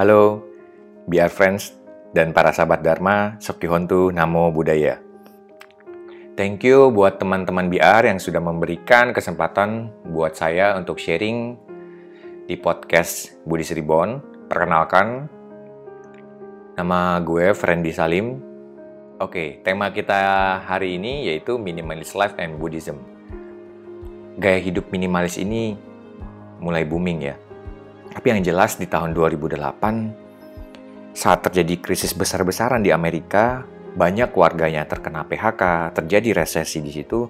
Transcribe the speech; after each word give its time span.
Halo, 0.00 0.40
biar 1.12 1.28
friends 1.28 1.76
dan 2.16 2.32
para 2.32 2.56
sahabat 2.56 2.80
Dharma, 2.80 3.36
Hontu 3.44 4.08
Namo 4.08 4.48
Buddhaya. 4.48 4.96
Thank 6.40 6.64
you 6.64 6.88
buat 6.88 7.20
teman-teman 7.20 7.68
BR 7.68 8.08
yang 8.08 8.16
sudah 8.16 8.40
memberikan 8.40 9.12
kesempatan 9.12 9.92
buat 10.08 10.32
saya 10.32 10.72
untuk 10.80 10.96
sharing 10.96 11.52
di 12.48 12.56
podcast 12.56 13.36
Budi 13.44 13.60
Sribon. 13.60 14.24
Perkenalkan, 14.48 15.28
nama 16.80 17.20
gue 17.20 17.52
Friendly 17.52 17.92
Salim. 17.92 18.40
Oke, 19.20 19.60
tema 19.60 19.92
kita 19.92 20.64
hari 20.64 20.96
ini 20.96 21.28
yaitu 21.28 21.60
Minimalist 21.60 22.16
Life 22.16 22.40
and 22.40 22.56
Buddhism. 22.56 22.96
Gaya 24.40 24.64
hidup 24.64 24.88
minimalis 24.88 25.36
ini 25.36 25.76
mulai 26.56 26.88
booming 26.88 27.20
ya. 27.20 27.36
Tapi 28.10 28.26
yang 28.26 28.42
jelas 28.42 28.74
di 28.74 28.90
tahun 28.90 29.14
2008, 29.14 31.14
saat 31.14 31.46
terjadi 31.46 31.78
krisis 31.78 32.14
besar-besaran 32.14 32.82
di 32.82 32.90
Amerika, 32.90 33.62
banyak 33.94 34.34
warganya 34.34 34.86
terkena 34.86 35.26
PHK, 35.26 35.94
terjadi 35.94 36.42
resesi 36.42 36.82
di 36.82 36.90
situ, 36.90 37.26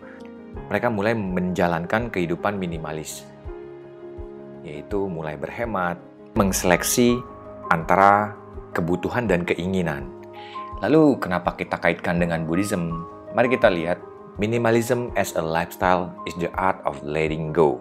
mereka 0.69 0.93
mulai 0.93 1.17
menjalankan 1.17 2.13
kehidupan 2.13 2.57
minimalis, 2.57 3.25
yaitu 4.65 5.09
mulai 5.09 5.37
berhemat, 5.37 6.01
mengseleksi 6.37 7.21
antara 7.73 8.37
kebutuhan 8.73 9.29
dan 9.29 9.45
keinginan. 9.45 10.09
Lalu, 10.81 11.21
kenapa 11.21 11.61
kita 11.61 11.77
kaitkan 11.77 12.17
dengan 12.17 12.49
Buddhism? 12.49 13.05
Mari 13.37 13.53
kita 13.53 13.69
lihat, 13.69 14.01
minimalism 14.41 15.13
as 15.13 15.37
a 15.37 15.45
lifestyle 15.45 16.09
is 16.25 16.33
the 16.41 16.49
art 16.57 16.81
of 16.89 16.97
letting 17.05 17.53
go. 17.53 17.77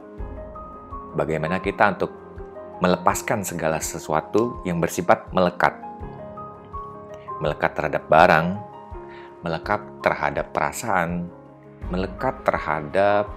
Bagaimana 1.16 1.64
kita 1.64 1.96
untuk 1.96 2.12
melepaskan 2.80 3.44
segala 3.44 3.84
sesuatu 3.84 4.64
yang 4.64 4.80
bersifat 4.80 5.28
melekat. 5.36 5.76
Melekat 7.40 7.72
terhadap 7.76 8.04
barang, 8.08 8.48
melekat 9.44 9.82
terhadap 10.04 10.52
perasaan, 10.52 11.28
melekat 11.88 12.44
terhadap 12.44 13.32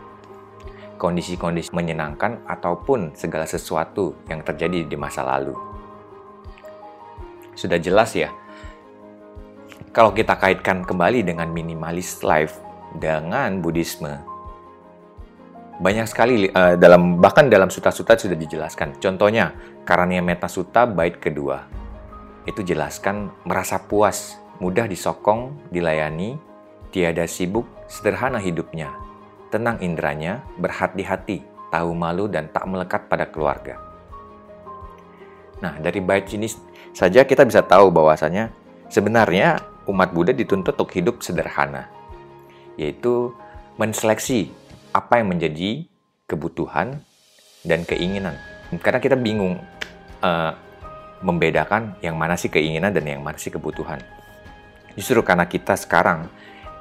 kondisi-kondisi 0.98 1.74
menyenangkan 1.74 2.42
ataupun 2.46 3.14
segala 3.18 3.46
sesuatu 3.46 4.14
yang 4.30 4.42
terjadi 4.46 4.86
di 4.86 4.94
masa 4.94 5.26
lalu. 5.26 5.54
Sudah 7.58 7.78
jelas 7.82 8.14
ya, 8.14 8.30
kalau 9.90 10.14
kita 10.14 10.38
kaitkan 10.38 10.86
kembali 10.86 11.26
dengan 11.26 11.50
minimalis 11.50 12.22
life 12.22 12.56
dengan 12.96 13.58
Buddhisme, 13.58 14.31
banyak 15.80 16.06
sekali 16.10 16.50
uh, 16.52 16.76
dalam 16.76 17.22
bahkan 17.22 17.48
dalam 17.48 17.72
suta-suta 17.72 18.18
sudah 18.18 18.36
dijelaskan. 18.36 19.00
Contohnya, 19.00 19.56
Karania 19.88 20.20
Meta 20.20 20.50
Sutta 20.50 20.84
bait 20.84 21.16
kedua. 21.16 21.64
Itu 22.44 22.66
jelaskan 22.66 23.30
merasa 23.46 23.78
puas 23.78 24.42
mudah 24.58 24.86
disokong, 24.86 25.72
dilayani, 25.74 26.38
tiada 26.92 27.26
sibuk, 27.26 27.66
sederhana 27.88 28.38
hidupnya, 28.38 28.94
tenang 29.50 29.80
indranya, 29.82 30.44
berhati-hati, 30.60 31.42
tahu 31.72 31.90
malu 31.96 32.28
dan 32.28 32.46
tak 32.52 32.68
melekat 32.68 33.08
pada 33.10 33.26
keluarga. 33.26 33.80
Nah, 35.62 35.78
dari 35.78 36.02
bait 36.02 36.26
ini 36.34 36.50
saja 36.90 37.22
kita 37.22 37.46
bisa 37.46 37.62
tahu 37.62 37.90
bahwasanya 37.90 38.50
sebenarnya 38.90 39.62
umat 39.86 40.10
Buddha 40.14 40.34
dituntut 40.34 40.74
untuk 40.74 40.90
hidup 40.94 41.22
sederhana, 41.22 41.90
yaitu 42.78 43.34
menseleksi 43.80 44.52
apa 44.92 45.18
yang 45.18 45.32
menjadi 45.32 45.84
kebutuhan 46.28 47.00
dan 47.64 47.84
keinginan. 47.84 48.36
Karena 48.80 49.00
kita 49.00 49.16
bingung 49.16 49.60
uh, 50.24 50.52
membedakan 51.20 51.96
yang 52.00 52.16
mana 52.16 52.36
sih 52.36 52.48
keinginan 52.48 52.92
dan 52.92 53.04
yang 53.04 53.20
mana 53.20 53.36
sih 53.36 53.52
kebutuhan. 53.52 54.00
Justru 54.96 55.24
karena 55.24 55.48
kita 55.48 55.76
sekarang 55.76 56.28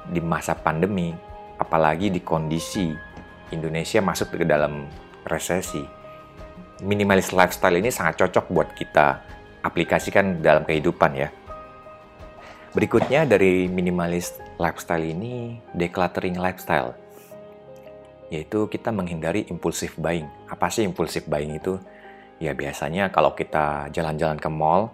di 0.08 0.20
masa 0.20 0.52
pandemi, 0.52 1.14
apalagi 1.56 2.12
di 2.12 2.20
kondisi 2.20 2.92
Indonesia 3.54 4.00
masuk 4.04 4.36
ke 4.36 4.44
dalam 4.44 4.88
resesi, 5.24 5.80
minimalis 6.82 7.30
lifestyle 7.30 7.78
ini 7.78 7.88
sangat 7.88 8.18
cocok 8.18 8.50
buat 8.50 8.68
kita 8.74 9.22
aplikasikan 9.62 10.42
dalam 10.42 10.66
kehidupan 10.66 11.12
ya. 11.14 11.28
Berikutnya 12.72 13.28
dari 13.28 13.68
minimalis 13.68 14.32
lifestyle 14.56 15.04
ini, 15.04 15.60
decluttering 15.76 16.40
lifestyle. 16.40 17.01
Yaitu 18.32 18.64
kita 18.72 18.88
menghindari 18.88 19.44
impulsif 19.52 20.00
buying. 20.00 20.24
Apa 20.48 20.72
sih 20.72 20.88
impulsif 20.88 21.28
buying 21.28 21.52
itu? 21.60 21.76
Ya 22.40 22.56
biasanya 22.56 23.12
kalau 23.12 23.36
kita 23.36 23.92
jalan-jalan 23.92 24.40
ke 24.40 24.48
mall, 24.48 24.88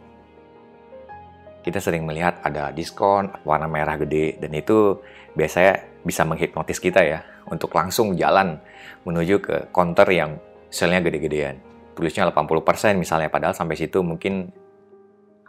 kita 1.62 1.78
sering 1.78 2.02
melihat 2.02 2.42
ada 2.42 2.74
diskon 2.74 3.30
warna 3.46 3.70
merah 3.70 3.94
gede 3.94 4.42
dan 4.42 4.50
itu 4.56 4.98
biasanya 5.38 5.84
bisa 6.02 6.24
menghipnotis 6.26 6.82
kita 6.82 7.04
ya 7.04 7.20
untuk 7.52 7.72
langsung 7.76 8.16
jalan 8.16 8.56
menuju 9.04 9.36
ke 9.38 9.56
counter 9.70 10.08
yang 10.08 10.40
selnya 10.72 11.04
gede-gedean. 11.04 11.60
Tulisnya 11.92 12.28
80% 12.30 12.98
misalnya 12.98 13.28
padahal 13.28 13.52
sampai 13.52 13.74
situ 13.74 14.00
mungkin 14.00 14.48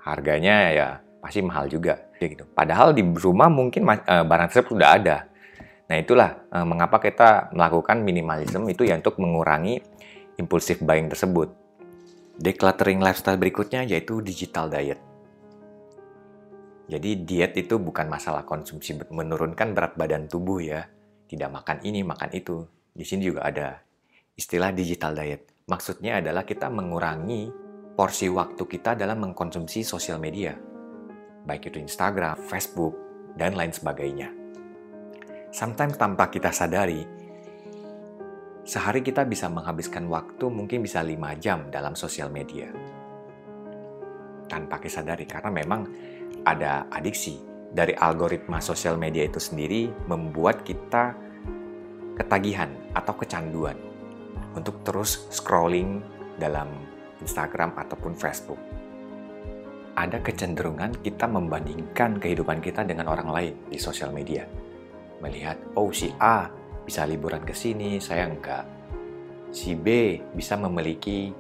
harganya 0.01 0.55
ya 0.73 0.87
pasti 1.21 1.39
mahal 1.39 1.69
juga 1.69 2.09
gitu. 2.19 2.43
Padahal 2.51 2.91
di 2.91 3.03
rumah 3.03 3.47
mungkin 3.47 3.87
uh, 3.87 4.25
barang 4.25 4.47
tersebut 4.51 4.75
sudah 4.75 4.91
ada. 4.99 5.17
Nah, 5.89 5.97
itulah 5.97 6.45
uh, 6.53 6.65
mengapa 6.69 7.01
kita 7.01 7.49
melakukan 7.49 8.05
minimalism 8.05 8.69
itu 8.69 8.85
ya 8.85 9.01
untuk 9.01 9.17
mengurangi 9.17 9.81
impulsif 10.37 10.85
buying 10.85 11.09
tersebut. 11.09 11.49
Decluttering 12.39 13.01
lifestyle 13.01 13.41
berikutnya 13.41 13.83
yaitu 13.83 14.21
digital 14.21 14.69
diet. 14.69 15.01
Jadi 16.89 17.25
diet 17.25 17.53
itu 17.57 17.77
bukan 17.77 18.09
masalah 18.09 18.45
konsumsi 18.45 18.97
menurunkan 19.09 19.73
berat 19.73 19.93
badan 19.97 20.29
tubuh 20.29 20.61
ya. 20.61 20.85
Tidak 21.29 21.49
makan 21.49 21.81
ini, 21.85 22.01
makan 22.01 22.29
itu. 22.33 22.65
Di 22.93 23.05
sini 23.05 23.29
juga 23.29 23.45
ada 23.49 23.77
istilah 24.33 24.73
digital 24.73 25.13
diet. 25.13 25.65
Maksudnya 25.69 26.17
adalah 26.21 26.45
kita 26.45 26.69
mengurangi 26.69 27.49
porsi 27.93 28.31
waktu 28.31 28.63
kita 28.65 28.97
dalam 28.97 29.21
mengkonsumsi 29.21 29.85
sosial 29.85 30.17
media. 30.17 30.57
Baik 31.45 31.69
itu 31.69 31.77
Instagram, 31.77 32.41
Facebook, 32.49 32.97
dan 33.37 33.53
lain 33.53 33.69
sebagainya. 33.69 34.38
Sometimes 35.49 35.97
tanpa 35.97 36.29
kita 36.29 36.53
sadari, 36.53 37.01
sehari 38.61 39.01
kita 39.01 39.25
bisa 39.25 39.49
menghabiskan 39.49 40.05
waktu 40.05 40.45
mungkin 40.45 40.85
bisa 40.85 41.01
5 41.01 41.17
jam 41.41 41.73
dalam 41.73 41.97
sosial 41.97 42.29
media. 42.29 42.69
Tanpa 44.45 44.77
kita 44.77 45.01
sadari, 45.01 45.25
karena 45.25 45.49
memang 45.49 45.89
ada 46.45 46.85
adiksi 46.93 47.41
dari 47.73 47.97
algoritma 47.97 48.61
sosial 48.61 49.01
media 49.01 49.25
itu 49.25 49.41
sendiri 49.41 49.89
membuat 50.05 50.61
kita 50.61 51.17
ketagihan 52.13 52.69
atau 52.93 53.17
kecanduan 53.17 53.77
untuk 54.53 54.85
terus 54.85 55.25
scrolling 55.33 55.97
dalam 56.37 56.69
Instagram 57.25 57.73
ataupun 57.73 58.13
Facebook. 58.13 58.61
Ada 59.97 60.21
kecenderungan 60.21 61.01
kita 61.01 61.25
membandingkan 61.25 62.21
kehidupan 62.21 62.61
kita 62.61 62.85
dengan 62.85 63.09
orang 63.09 63.29
lain 63.33 63.53
di 63.65 63.81
sosial 63.81 64.13
media. 64.13 64.58
Melihat, 65.19 65.59
oh 65.75 65.91
si 65.91 66.11
A 66.19 66.47
bisa 66.83 67.03
liburan 67.03 67.43
ke 67.43 67.51
sini, 67.51 67.99
saya 67.99 68.27
enggak. 68.27 68.65
Si 69.49 69.73
B 69.75 70.17
bisa 70.33 70.55
memiliki 70.55 71.31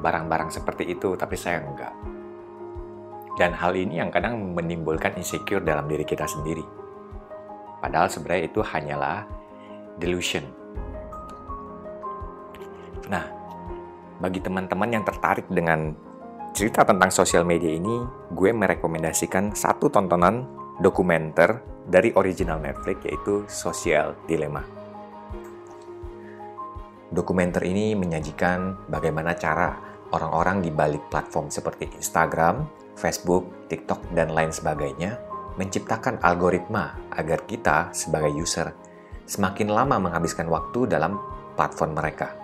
barang-barang 0.00 0.50
seperti 0.50 0.90
itu, 0.92 1.12
tapi 1.14 1.36
saya 1.36 1.60
enggak 1.60 2.10
dan 3.40 3.56
hal 3.56 3.72
ini 3.72 3.96
yang 3.96 4.12
kadang 4.12 4.36
menimbulkan 4.52 5.16
insecure 5.16 5.64
dalam 5.64 5.88
diri 5.88 6.04
kita 6.04 6.28
sendiri. 6.28 6.60
Padahal 7.80 8.12
sebenarnya 8.12 8.52
itu 8.52 8.60
hanyalah 8.60 9.24
delusion. 9.96 10.44
Nah, 13.08 13.24
bagi 14.20 14.44
teman-teman 14.44 14.92
yang 14.92 15.04
tertarik 15.08 15.48
dengan 15.48 15.96
cerita 16.52 16.84
tentang 16.84 17.08
sosial 17.08 17.48
media 17.48 17.72
ini, 17.72 18.04
gue 18.28 18.50
merekomendasikan 18.52 19.56
satu 19.56 19.88
tontonan 19.88 20.44
dokumenter 20.80 21.60
dari 21.84 22.10
original 22.16 22.58
Netflix 22.58 23.04
yaitu 23.04 23.44
Social 23.46 24.16
Dilemma. 24.24 24.64
Dokumenter 27.10 27.66
ini 27.66 27.92
menyajikan 27.98 28.86
bagaimana 28.86 29.34
cara 29.34 29.74
orang-orang 30.14 30.62
di 30.62 30.70
balik 30.70 31.10
platform 31.10 31.50
seperti 31.50 31.90
Instagram, 31.98 32.66
Facebook, 32.94 33.68
TikTok, 33.68 34.14
dan 34.14 34.30
lain 34.30 34.54
sebagainya 34.54 35.18
menciptakan 35.58 36.22
algoritma 36.22 36.96
agar 37.12 37.44
kita 37.44 37.90
sebagai 37.90 38.30
user 38.32 38.70
semakin 39.26 39.68
lama 39.70 39.98
menghabiskan 39.98 40.46
waktu 40.50 40.86
dalam 40.90 41.18
platform 41.58 41.98
mereka. 41.98 42.34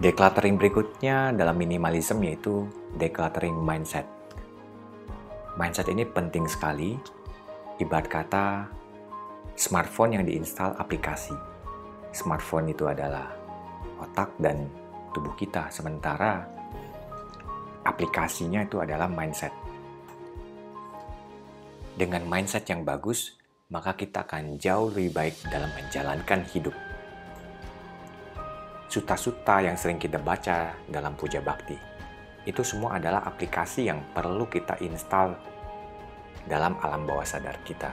Decluttering 0.00 0.56
berikutnya 0.56 1.34
dalam 1.36 1.60
minimalism 1.60 2.24
yaitu 2.24 2.64
decluttering 2.96 3.52
mindset. 3.52 4.19
Mindset 5.60 5.92
ini 5.92 6.08
penting 6.08 6.48
sekali, 6.48 6.96
ibarat 7.76 8.08
kata 8.08 8.64
smartphone 9.60 10.16
yang 10.16 10.24
diinstal 10.24 10.72
aplikasi. 10.80 11.36
Smartphone 12.16 12.72
itu 12.72 12.88
adalah 12.88 13.28
otak 14.00 14.32
dan 14.40 14.64
tubuh 15.12 15.36
kita. 15.36 15.68
Sementara 15.68 16.48
aplikasinya 17.84 18.64
itu 18.64 18.80
adalah 18.80 19.04
mindset. 19.04 19.52
Dengan 21.92 22.24
mindset 22.24 22.64
yang 22.64 22.80
bagus, 22.80 23.36
maka 23.68 23.92
kita 23.92 24.24
akan 24.24 24.56
jauh 24.56 24.88
lebih 24.88 25.12
baik 25.12 25.36
dalam 25.52 25.68
menjalankan 25.76 26.40
hidup. 26.56 26.72
Suta-suta 28.88 29.60
yang 29.60 29.76
sering 29.76 30.00
kita 30.00 30.16
baca 30.16 30.72
dalam 30.88 31.12
puja 31.20 31.44
bakti, 31.44 31.76
itu 32.48 32.64
semua 32.64 32.96
adalah 32.96 33.24
aplikasi 33.28 33.88
yang 33.92 34.00
perlu 34.16 34.48
kita 34.48 34.80
install 34.80 35.36
dalam 36.48 36.80
alam 36.80 37.04
bawah 37.04 37.26
sadar 37.26 37.60
kita. 37.66 37.92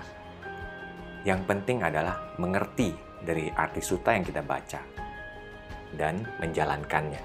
Yang 1.28 1.44
penting 1.44 1.84
adalah 1.84 2.32
mengerti 2.40 2.96
dari 3.20 3.52
arti 3.52 3.84
suta 3.84 4.16
yang 4.16 4.24
kita 4.24 4.40
baca 4.40 4.80
dan 5.96 6.24
menjalankannya. 6.40 7.20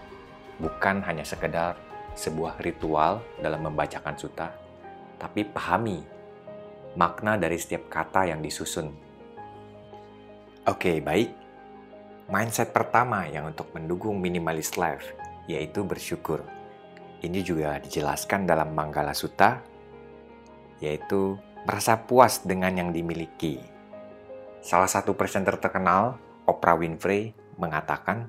Bukan 0.58 1.02
hanya 1.06 1.22
sekedar 1.22 1.78
sebuah 2.18 2.58
ritual 2.60 3.22
dalam 3.38 3.70
membacakan 3.70 4.16
suta, 4.18 4.50
tapi 5.16 5.46
pahami 5.46 6.02
makna 6.98 7.38
dari 7.40 7.56
setiap 7.56 7.88
kata 7.88 8.28
yang 8.34 8.42
disusun. 8.44 8.90
Oke, 10.68 11.00
baik. 11.02 11.30
Mindset 12.30 12.70
pertama 12.70 13.26
yang 13.26 13.50
untuk 13.50 13.70
mendukung 13.74 14.18
minimalist 14.22 14.78
life 14.78 15.10
yaitu 15.50 15.82
bersyukur. 15.82 16.61
Ini 17.22 17.40
juga 17.46 17.78
dijelaskan 17.78 18.50
dalam 18.50 18.74
Manggala 18.74 19.14
Sutta, 19.14 19.62
yaitu 20.82 21.38
merasa 21.62 21.94
puas 22.02 22.42
dengan 22.42 22.74
yang 22.74 22.90
dimiliki. 22.90 23.62
Salah 24.58 24.90
satu 24.90 25.14
presenter 25.14 25.54
terkenal, 25.58 26.18
Oprah 26.50 26.74
Winfrey, 26.74 27.34
mengatakan, 27.58 28.26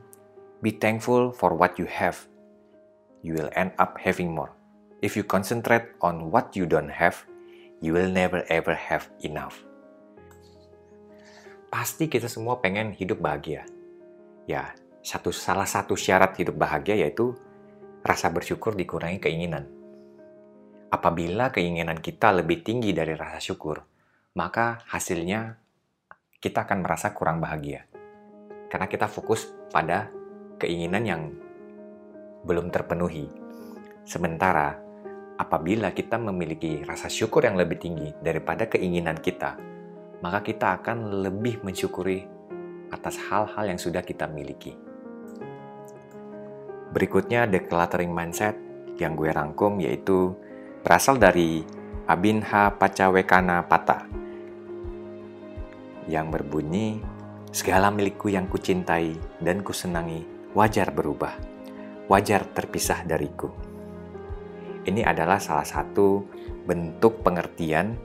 Be 0.62 0.70
thankful 0.70 1.34
for 1.34 1.58
what 1.58 1.82
you 1.82 1.90
have. 1.90 2.30
You 3.26 3.34
will 3.34 3.50
end 3.58 3.74
up 3.82 3.98
having 3.98 4.30
more. 4.30 4.54
If 5.02 5.18
you 5.18 5.26
concentrate 5.26 5.98
on 6.00 6.30
what 6.30 6.56
you 6.56 6.70
don't 6.70 6.94
have, 6.94 7.26
you 7.84 7.92
will 7.92 8.08
never 8.08 8.48
ever 8.48 8.72
have 8.72 9.10
enough. 9.26 9.60
Pasti 11.74 12.08
kita 12.08 12.30
semua 12.30 12.62
pengen 12.62 12.94
hidup 12.94 13.20
bahagia. 13.20 13.66
Ya, 14.48 14.72
satu 15.04 15.36
salah 15.36 15.68
satu 15.68 16.00
syarat 16.00 16.38
hidup 16.40 16.56
bahagia 16.56 16.96
yaitu 16.96 17.36
rasa 18.04 18.28
bersyukur 18.30 18.76
dikurangi 18.76 19.24
keinginan. 19.24 19.64
Apabila 20.92 21.50
keinginan 21.50 22.04
kita 22.04 22.36
lebih 22.36 22.62
tinggi 22.62 22.92
dari 22.92 23.16
rasa 23.16 23.40
syukur, 23.40 23.80
maka 24.36 24.84
hasilnya 24.92 25.58
kita 26.38 26.68
akan 26.68 26.84
merasa 26.84 27.16
kurang 27.16 27.40
bahagia. 27.40 27.88
Karena 28.68 28.92
kita 28.92 29.08
fokus 29.08 29.48
pada 29.72 30.12
keinginan 30.60 31.04
yang 31.08 31.22
belum 32.44 32.70
terpenuhi. 32.70 33.32
Sementara 34.04 34.76
apabila 35.40 35.96
kita 35.96 36.20
memiliki 36.20 36.84
rasa 36.84 37.08
syukur 37.08 37.48
yang 37.48 37.56
lebih 37.56 37.80
tinggi 37.80 38.12
daripada 38.20 38.68
keinginan 38.68 39.18
kita, 39.18 39.56
maka 40.20 40.44
kita 40.44 40.84
akan 40.84 41.24
lebih 41.24 41.64
mensyukuri 41.64 42.28
atas 42.92 43.18
hal-hal 43.32 43.66
yang 43.66 43.80
sudah 43.80 44.04
kita 44.04 44.30
miliki. 44.30 44.93
Berikutnya 46.94 47.50
decluttering 47.50 48.14
mindset 48.14 48.54
yang 49.02 49.18
gue 49.18 49.34
rangkum 49.34 49.82
yaitu 49.82 50.38
berasal 50.86 51.18
dari 51.18 51.66
Abinha 52.06 52.70
Pacawekana 52.78 53.66
Pata 53.66 54.06
yang 56.06 56.30
berbunyi 56.30 57.02
segala 57.50 57.90
milikku 57.90 58.30
yang 58.30 58.46
kucintai 58.46 59.42
dan 59.42 59.66
kusenangi 59.66 60.22
wajar 60.54 60.94
berubah, 60.94 61.34
wajar 62.12 62.46
terpisah 62.54 63.02
dariku. 63.10 63.50
Ini 64.84 65.02
adalah 65.08 65.40
salah 65.40 65.66
satu 65.66 66.28
bentuk 66.68 67.24
pengertian 67.24 67.96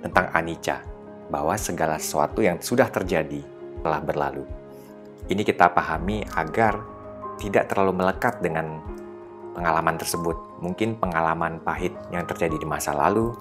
tentang 0.00 0.30
anicca, 0.32 0.80
bahwa 1.28 1.58
segala 1.58 1.98
sesuatu 1.98 2.40
yang 2.40 2.62
sudah 2.62 2.88
terjadi 2.88 3.42
telah 3.82 4.00
berlalu. 4.00 4.46
Ini 5.26 5.42
kita 5.46 5.70
pahami 5.70 6.22
agar 6.38 6.99
tidak 7.40 7.72
terlalu 7.72 8.04
melekat 8.04 8.44
dengan 8.44 8.84
pengalaman 9.56 9.96
tersebut. 9.96 10.60
Mungkin 10.60 11.00
pengalaman 11.00 11.64
pahit 11.64 11.96
yang 12.12 12.28
terjadi 12.28 12.60
di 12.60 12.68
masa 12.68 12.92
lalu, 12.92 13.32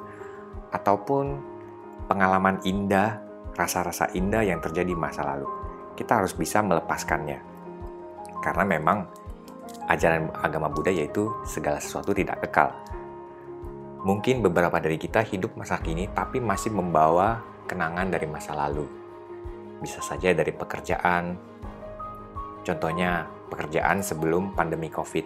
ataupun 0.72 1.38
pengalaman 2.08 2.64
indah, 2.66 3.20
rasa-rasa 3.60 4.10
indah 4.16 4.42
yang 4.42 4.64
terjadi 4.64 4.90
di 4.90 4.98
masa 4.98 5.26
lalu. 5.26 5.46
Kita 5.94 6.24
harus 6.24 6.32
bisa 6.32 6.64
melepaskannya. 6.64 7.40
Karena 8.40 8.64
memang 8.64 9.04
ajaran 9.92 10.32
agama 10.40 10.72
Buddha 10.72 10.94
yaitu 10.94 11.28
segala 11.44 11.84
sesuatu 11.84 12.16
tidak 12.16 12.40
kekal. 12.48 12.72
Mungkin 14.00 14.40
beberapa 14.40 14.80
dari 14.80 14.96
kita 14.96 15.28
hidup 15.28 15.60
masa 15.60 15.76
kini 15.84 16.08
tapi 16.16 16.40
masih 16.40 16.72
membawa 16.72 17.44
kenangan 17.68 18.08
dari 18.08 18.32
masa 18.32 18.56
lalu. 18.56 18.88
Bisa 19.84 20.00
saja 20.00 20.32
dari 20.32 20.56
pekerjaan. 20.56 21.36
Contohnya 22.64 23.28
pekerjaan 23.50 24.06
sebelum 24.06 24.54
pandemi 24.54 24.88
Covid. 24.88 25.26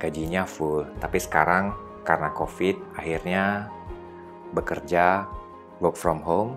Gajinya 0.00 0.44
full, 0.44 0.86
tapi 1.02 1.18
sekarang 1.20 1.74
karena 2.06 2.32
Covid 2.32 2.76
akhirnya 2.96 3.68
bekerja 4.56 5.28
work 5.84 5.96
from 5.96 6.24
home 6.24 6.56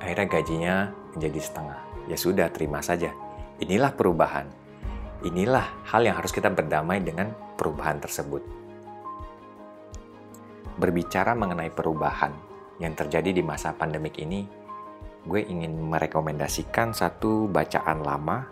akhirnya 0.00 0.26
gajinya 0.28 0.74
menjadi 1.16 1.40
setengah. 1.40 1.80
Ya 2.04 2.16
sudah, 2.20 2.52
terima 2.52 2.84
saja. 2.84 3.12
Inilah 3.60 3.96
perubahan 3.96 4.44
Inilah 5.24 5.88
hal 5.88 6.04
yang 6.04 6.20
harus 6.20 6.36
kita 6.36 6.52
berdamai 6.52 7.00
dengan 7.00 7.32
perubahan 7.56 7.96
tersebut. 7.96 8.44
Berbicara 10.76 11.32
mengenai 11.32 11.72
perubahan 11.72 12.36
yang 12.76 12.92
terjadi 12.92 13.32
di 13.32 13.40
masa 13.40 13.72
pandemik 13.72 14.20
ini, 14.20 14.44
gue 15.24 15.40
ingin 15.40 15.80
merekomendasikan 15.80 16.92
satu 16.92 17.48
bacaan 17.48 18.04
lama 18.04 18.44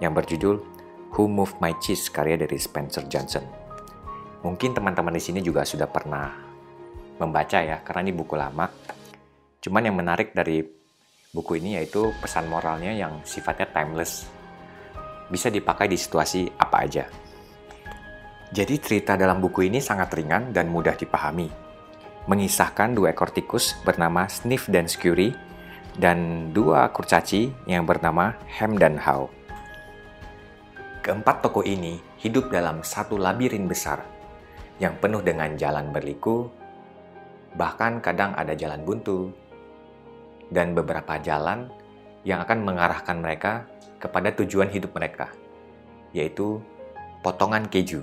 yang 0.00 0.12
berjudul 0.12 0.56
Who 1.16 1.24
Moved 1.30 1.60
My 1.62 1.76
Cheese 1.80 2.12
karya 2.12 2.36
dari 2.36 2.60
Spencer 2.60 3.04
Johnson. 3.08 3.44
Mungkin 4.44 4.76
teman-teman 4.76 5.16
di 5.16 5.22
sini 5.22 5.40
juga 5.40 5.64
sudah 5.64 5.88
pernah 5.88 6.30
membaca 7.16 7.58
ya, 7.64 7.80
karena 7.80 8.06
ini 8.06 8.12
buku 8.12 8.34
lama. 8.36 8.68
Cuman 9.64 9.82
yang 9.88 9.96
menarik 9.96 10.36
dari 10.36 10.62
buku 11.32 11.58
ini 11.58 11.76
yaitu 11.80 12.12
pesan 12.22 12.48
moralnya 12.48 12.94
yang 12.96 13.20
sifatnya 13.26 13.68
timeless 13.68 14.28
bisa 15.28 15.50
dipakai 15.50 15.90
di 15.90 15.98
situasi 15.98 16.46
apa 16.56 16.76
aja. 16.86 17.04
Jadi 18.54 18.78
cerita 18.78 19.18
dalam 19.18 19.42
buku 19.42 19.66
ini 19.66 19.82
sangat 19.82 20.14
ringan 20.14 20.54
dan 20.54 20.70
mudah 20.70 20.94
dipahami. 20.94 21.50
Mengisahkan 22.30 22.94
dua 22.94 23.10
ekor 23.10 23.34
tikus 23.34 23.74
bernama 23.82 24.30
Sniff 24.30 24.70
dan 24.70 24.86
Scurry 24.86 25.34
dan 25.98 26.50
dua 26.54 26.90
kurcaci 26.94 27.50
yang 27.66 27.82
bernama 27.82 28.38
Ham 28.58 28.78
dan 28.78 28.98
How. 29.02 29.35
Keempat 31.06 31.38
tokoh 31.38 31.62
ini 31.62 32.02
hidup 32.18 32.50
dalam 32.50 32.82
satu 32.82 33.14
labirin 33.14 33.70
besar 33.70 34.02
yang 34.82 34.98
penuh 34.98 35.22
dengan 35.22 35.54
jalan 35.54 35.94
berliku, 35.94 36.50
bahkan 37.54 38.02
kadang 38.02 38.34
ada 38.34 38.58
jalan 38.58 38.82
buntu, 38.82 39.30
dan 40.50 40.74
beberapa 40.74 41.14
jalan 41.22 41.70
yang 42.26 42.42
akan 42.42 42.58
mengarahkan 42.66 43.22
mereka 43.22 43.70
kepada 44.02 44.34
tujuan 44.34 44.66
hidup 44.66 44.98
mereka, 44.98 45.30
yaitu 46.10 46.58
potongan 47.22 47.70
keju. 47.70 48.02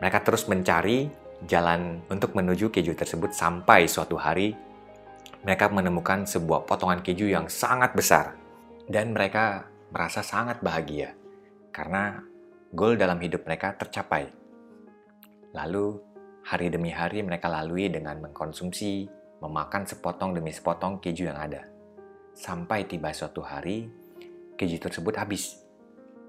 Mereka 0.00 0.24
terus 0.24 0.48
mencari 0.48 1.12
jalan 1.44 2.00
untuk 2.08 2.32
menuju 2.32 2.72
keju 2.72 2.96
tersebut 2.96 3.36
sampai 3.36 3.84
suatu 3.84 4.16
hari 4.16 4.56
mereka 5.44 5.68
menemukan 5.68 6.24
sebuah 6.24 6.64
potongan 6.64 7.04
keju 7.04 7.28
yang 7.28 7.44
sangat 7.52 7.92
besar 7.92 8.40
dan 8.88 9.12
mereka 9.12 9.68
merasa 9.92 10.24
sangat 10.24 10.64
bahagia 10.64 11.12
karena 11.72 12.20
goal 12.70 12.94
dalam 12.94 13.18
hidup 13.18 13.48
mereka 13.48 13.74
tercapai. 13.74 14.28
Lalu 15.56 15.98
hari 16.44 16.68
demi 16.68 16.92
hari 16.92 17.24
mereka 17.24 17.48
lalui 17.48 17.88
dengan 17.88 18.20
mengkonsumsi, 18.20 19.08
memakan 19.40 19.88
sepotong 19.88 20.36
demi 20.36 20.52
sepotong 20.52 21.00
keju 21.00 21.32
yang 21.32 21.40
ada. 21.40 21.64
Sampai 22.32 22.84
tiba 22.88 23.12
suatu 23.12 23.42
hari 23.42 23.88
keju 24.56 24.78
tersebut 24.78 25.16
habis 25.16 25.60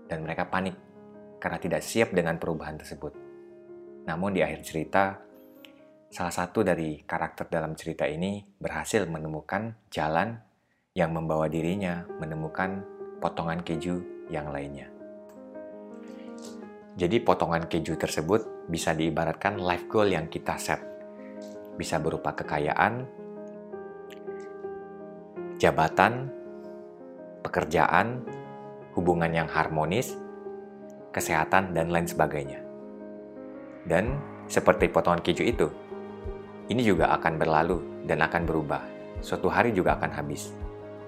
dan 0.07 0.23
mereka 0.23 0.47
panik 0.47 0.75
karena 1.39 1.59
tidak 1.59 1.83
siap 1.83 2.15
dengan 2.15 2.39
perubahan 2.39 2.79
tersebut. 2.79 3.13
Namun 4.03 4.35
di 4.35 4.43
akhir 4.43 4.63
cerita, 4.67 5.19
salah 6.11 6.31
satu 6.31 6.63
dari 6.63 7.03
karakter 7.03 7.47
dalam 7.47 7.75
cerita 7.75 8.03
ini 8.07 8.43
berhasil 8.59 9.07
menemukan 9.07 9.75
jalan 9.87 10.39
yang 10.93 11.09
membawa 11.09 11.49
dirinya 11.49 12.05
menemukan 12.21 12.85
potongan 13.17 13.65
keju 13.65 14.03
yang 14.29 14.53
lainnya. 14.53 14.92
Jadi 16.93 17.17
potongan 17.25 17.65
keju 17.65 17.97
tersebut 17.97 18.69
bisa 18.69 18.93
diibaratkan 18.93 19.57
life 19.57 19.89
goal 19.89 20.13
yang 20.13 20.29
kita 20.29 20.61
set. 20.61 20.77
Bisa 21.73 21.97
berupa 21.97 22.37
kekayaan, 22.37 23.09
jabatan, 25.57 26.29
pekerjaan, 27.41 28.21
hubungan 28.93 29.33
yang 29.33 29.49
harmonis, 29.49 30.13
kesehatan, 31.09 31.73
dan 31.73 31.89
lain 31.89 32.05
sebagainya. 32.05 32.61
Dan 33.89 34.21
seperti 34.45 34.85
potongan 34.85 35.25
keju 35.25 35.43
itu, 35.49 35.67
ini 36.69 36.85
juga 36.85 37.09
akan 37.17 37.41
berlalu 37.41 38.05
dan 38.05 38.21
akan 38.21 38.45
berubah. 38.45 38.81
Suatu 39.17 39.49
hari 39.49 39.73
juga 39.73 39.97
akan 39.97 40.13
habis. 40.13 40.53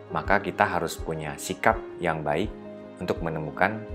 Maka 0.09 0.41
kita 0.41 0.65
harus 0.65 0.97
punya 0.97 1.37
sikap 1.37 1.77
yang 2.01 2.25
baik 2.25 2.49
untuk 2.97 3.21
menemukan 3.21 3.85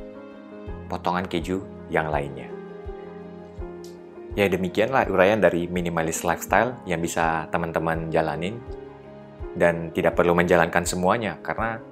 potongan 0.87 1.27
keju 1.27 1.80
yang 1.91 2.09
lainnya. 2.09 2.49
Ya 4.39 4.47
demikianlah 4.47 5.11
uraian 5.11 5.43
dari 5.43 5.67
minimalis 5.67 6.23
lifestyle 6.23 6.79
yang 6.87 7.03
bisa 7.03 7.51
teman-teman 7.51 8.15
jalanin 8.15 8.63
dan 9.59 9.91
tidak 9.91 10.15
perlu 10.15 10.39
menjalankan 10.39 10.87
semuanya 10.87 11.35
karena 11.43 11.83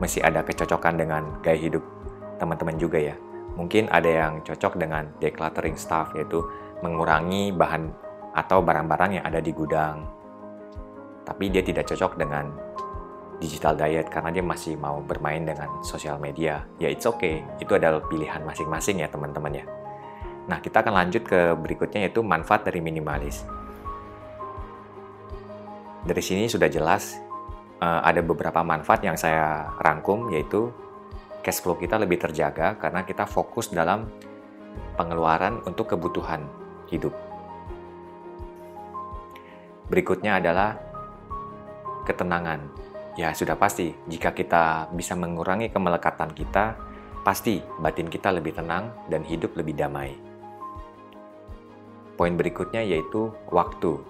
masih 0.00 0.24
ada 0.24 0.40
kecocokan 0.40 0.96
dengan 0.96 1.22
gaya 1.44 1.60
hidup 1.60 1.84
teman-teman 2.40 2.80
juga 2.80 2.98
ya. 2.98 3.16
Mungkin 3.54 3.86
ada 3.92 4.10
yang 4.10 4.42
cocok 4.42 4.80
dengan 4.80 5.06
decluttering 5.20 5.76
stuff 5.78 6.10
yaitu 6.16 6.42
mengurangi 6.82 7.54
bahan 7.54 7.92
atau 8.34 8.64
barang-barang 8.64 9.20
yang 9.20 9.24
ada 9.28 9.38
di 9.38 9.54
gudang. 9.54 10.02
Tapi 11.22 11.52
dia 11.52 11.62
tidak 11.62 11.86
cocok 11.86 12.18
dengan 12.18 12.50
digital 13.42 13.74
diet 13.74 14.06
karena 14.10 14.30
dia 14.30 14.44
masih 14.44 14.78
mau 14.78 15.02
bermain 15.02 15.42
dengan 15.42 15.82
sosial 15.82 16.18
media. 16.18 16.62
Ya 16.78 16.90
it's 16.90 17.06
okay, 17.06 17.42
itu 17.58 17.74
adalah 17.74 18.02
pilihan 18.06 18.42
masing-masing 18.46 19.02
ya 19.02 19.08
teman-teman 19.10 19.62
ya. 19.62 19.64
Nah, 20.44 20.60
kita 20.60 20.84
akan 20.84 20.92
lanjut 20.92 21.24
ke 21.24 21.56
berikutnya 21.56 22.04
yaitu 22.04 22.20
manfaat 22.20 22.68
dari 22.68 22.84
minimalis. 22.84 23.48
Dari 26.04 26.20
sini 26.20 26.44
sudah 26.52 26.68
jelas 26.68 27.16
uh, 27.80 28.04
ada 28.04 28.20
beberapa 28.20 28.60
manfaat 28.60 29.00
yang 29.00 29.16
saya 29.16 29.72
rangkum 29.80 30.28
yaitu 30.28 30.68
cash 31.40 31.64
flow 31.64 31.80
kita 31.80 31.96
lebih 31.96 32.20
terjaga 32.20 32.76
karena 32.76 33.08
kita 33.08 33.24
fokus 33.24 33.72
dalam 33.72 34.08
pengeluaran 35.00 35.64
untuk 35.64 35.96
kebutuhan 35.96 36.44
hidup. 36.92 37.16
Berikutnya 39.88 40.40
adalah 40.40 40.76
ketenangan. 42.04 42.60
Ya, 43.14 43.30
sudah 43.30 43.54
pasti 43.54 43.94
jika 44.10 44.34
kita 44.34 44.90
bisa 44.90 45.14
mengurangi 45.14 45.70
kemelekatan 45.70 46.34
kita, 46.34 46.74
pasti 47.22 47.62
batin 47.78 48.10
kita 48.10 48.34
lebih 48.34 48.58
tenang 48.58 48.90
dan 49.06 49.22
hidup 49.22 49.54
lebih 49.54 49.78
damai. 49.78 50.18
Poin 52.18 52.34
berikutnya 52.34 52.82
yaitu 52.82 53.30
waktu. 53.54 54.02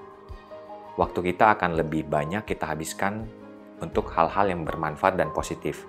Waktu 0.97 1.21
kita 1.33 1.53
akan 1.57 1.77
lebih 1.77 2.09
banyak 2.09 2.49
kita 2.49 2.65
habiskan 2.65 3.29
untuk 3.85 4.09
hal-hal 4.17 4.49
yang 4.49 4.65
bermanfaat 4.65 5.21
dan 5.21 5.29
positif. 5.37 5.85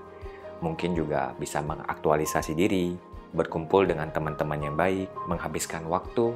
Mungkin 0.60 0.91
juga 0.91 1.31
bisa 1.39 1.63
mengaktualisasi 1.63 2.51
diri, 2.51 2.95
berkumpul 3.31 3.88
dengan 3.88 4.12
teman-teman 4.12 4.60
yang 4.60 4.75
baik, 4.75 5.07
menghabiskan 5.27 5.88
waktu 5.88 6.36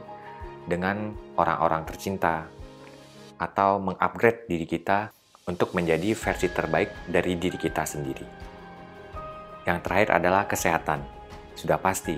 dengan 0.63 1.11
orang-orang 1.35 1.83
tercinta, 1.87 2.47
atau 3.39 3.79
mengupgrade 3.79 4.47
diri 4.51 4.67
kita 4.67 5.11
untuk 5.45 5.71
menjadi 5.77 6.11
versi 6.17 6.47
terbaik 6.51 7.07
dari 7.07 7.37
diri 7.39 7.55
kita 7.55 7.85
sendiri. 7.85 8.25
Yang 9.63 9.79
terakhir 9.85 10.09
adalah 10.17 10.43
kesehatan. 10.49 10.99
Sudah 11.53 11.77
pasti, 11.77 12.15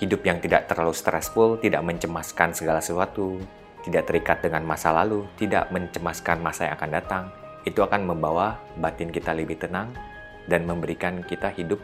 hidup 0.00 0.24
yang 0.24 0.38
tidak 0.42 0.68
terlalu 0.68 0.92
stressful, 0.92 1.56
tidak 1.60 1.80
mencemaskan 1.84 2.52
segala 2.52 2.80
sesuatu, 2.82 3.40
tidak 3.86 4.08
terikat 4.10 4.38
dengan 4.42 4.66
masa 4.66 4.90
lalu, 4.90 5.24
tidak 5.38 5.70
mencemaskan 5.70 6.42
masa 6.42 6.68
yang 6.68 6.74
akan 6.74 6.90
datang, 6.90 7.24
itu 7.62 7.80
akan 7.82 8.02
membawa 8.06 8.58
batin 8.78 9.10
kita 9.10 9.34
lebih 9.34 9.58
tenang 9.58 9.94
dan 10.46 10.66
memberikan 10.66 11.22
kita 11.22 11.50
hidup 11.54 11.78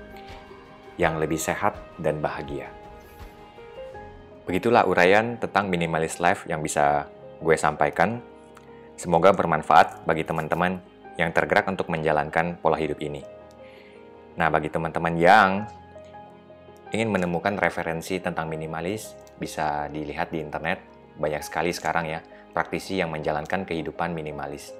yang 0.98 1.18
lebih 1.18 1.38
sehat 1.38 1.74
dan 1.98 2.22
bahagia. 2.22 2.70
Begitulah 4.42 4.86
uraian 4.86 5.38
tentang 5.38 5.70
minimalis 5.70 6.18
life 6.18 6.42
yang 6.50 6.62
bisa 6.62 7.06
gue 7.38 7.54
sampaikan. 7.54 8.18
Semoga 9.02 9.34
bermanfaat 9.34 10.06
bagi 10.06 10.22
teman-teman 10.22 10.78
yang 11.18 11.34
tergerak 11.34 11.66
untuk 11.66 11.90
menjalankan 11.90 12.54
pola 12.62 12.78
hidup 12.78 13.02
ini. 13.02 13.18
Nah, 14.38 14.46
bagi 14.46 14.70
teman-teman 14.70 15.18
yang 15.18 15.66
ingin 16.94 17.10
menemukan 17.10 17.58
referensi 17.58 18.22
tentang 18.22 18.46
minimalis, 18.46 19.18
bisa 19.42 19.90
dilihat 19.90 20.30
di 20.30 20.38
internet. 20.38 20.78
Banyak 21.18 21.42
sekali 21.42 21.74
sekarang 21.74 22.14
ya, 22.14 22.22
praktisi 22.54 23.02
yang 23.02 23.10
menjalankan 23.10 23.66
kehidupan 23.66 24.14
minimalis. 24.14 24.70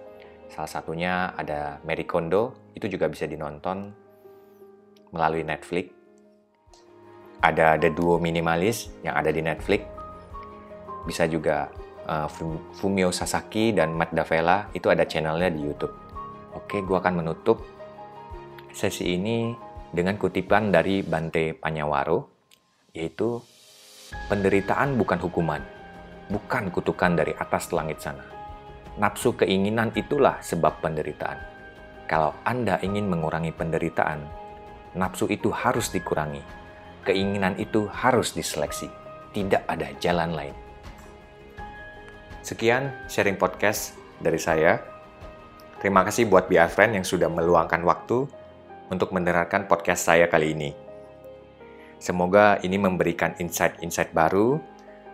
Salah 0.55 0.71
satunya 0.71 1.35
ada 1.35 1.83
Mary 1.83 2.07
Kondo, 2.07 2.71
itu 2.79 2.87
juga 2.87 3.11
bisa 3.11 3.27
dinonton 3.27 3.91
melalui 5.11 5.43
Netflix. 5.43 5.91
Ada 7.43 7.75
The 7.75 7.91
Duo 7.91 8.23
Minimalis 8.23 8.87
yang 9.03 9.19
ada 9.19 9.35
di 9.35 9.43
Netflix. 9.43 9.83
Bisa 11.11 11.27
juga 11.27 11.75
uh, 12.07 12.29
Fumio 12.75 13.11
Sasaki 13.15 13.75
dan 13.75 13.95
Matt 13.95 14.15
Davella, 14.15 14.71
itu 14.75 14.89
ada 14.89 15.07
channelnya 15.07 15.51
di 15.53 15.61
YouTube. 15.63 15.95
Oke, 16.53 16.83
gue 16.85 16.97
akan 16.97 17.25
menutup 17.25 17.65
sesi 18.73 19.17
ini 19.17 19.53
dengan 19.93 20.17
kutipan 20.17 20.73
dari 20.73 21.05
Bante 21.05 21.53
Panyawaro, 21.53 22.19
yaitu 22.97 23.41
penderitaan 24.29 24.97
bukan 24.97 25.19
hukuman, 25.21 25.63
bukan 26.33 26.73
kutukan 26.73 27.13
dari 27.17 27.33
atas 27.37 27.73
langit 27.73 28.01
sana. 28.01 28.25
Nafsu 29.01 29.33
keinginan 29.33 29.93
itulah 29.97 30.41
sebab 30.45 30.85
penderitaan. 30.85 31.41
Kalau 32.05 32.37
Anda 32.45 32.77
ingin 32.85 33.09
mengurangi 33.09 33.53
penderitaan, 33.57 34.21
nafsu 34.93 35.33
itu 35.33 35.49
harus 35.49 35.89
dikurangi. 35.89 36.45
Keinginan 37.09 37.57
itu 37.57 37.89
harus 37.89 38.37
diseleksi. 38.37 38.93
Tidak 39.33 39.65
ada 39.65 39.89
jalan 39.97 40.37
lain. 40.37 40.62
Sekian 42.43 42.91
sharing 43.07 43.39
podcast 43.39 43.95
dari 44.19 44.35
saya. 44.35 44.83
Terima 45.79 46.03
kasih 46.03 46.27
buat 46.27 46.51
BR 46.51 46.67
Friend 46.75 46.91
yang 46.99 47.07
sudah 47.07 47.31
meluangkan 47.31 47.87
waktu 47.87 48.27
untuk 48.91 49.15
mendengarkan 49.15 49.71
podcast 49.71 50.11
saya 50.11 50.27
kali 50.27 50.51
ini. 50.51 50.75
Semoga 52.03 52.59
ini 52.67 52.83
memberikan 52.83 53.39
insight-insight 53.39 54.11
baru, 54.11 54.59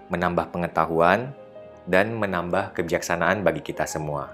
menambah 0.08 0.56
pengetahuan, 0.56 1.36
dan 1.84 2.16
menambah 2.16 2.72
kebijaksanaan 2.72 3.44
bagi 3.44 3.60
kita 3.60 3.84
semua. 3.84 4.32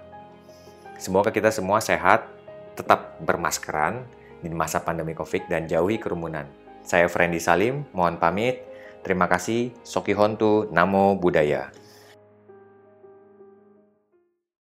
Semoga 0.94 1.34
kita 1.34 1.50
semua 1.50 1.82
sehat, 1.82 2.30
tetap 2.78 3.18
bermaskeran 3.18 4.06
di 4.38 4.54
masa 4.54 4.78
pandemi 4.78 5.18
COVID 5.18 5.50
dan 5.50 5.66
jauhi 5.66 5.98
kerumunan. 5.98 6.46
Saya 6.86 7.10
Friendly 7.10 7.42
Salim, 7.42 7.90
mohon 7.90 8.22
pamit. 8.22 8.62
Terima 9.02 9.26
kasih, 9.26 9.74
Soki 9.82 10.14
Hontu, 10.14 10.70
Namo 10.70 11.18
Buddhaya. 11.18 11.83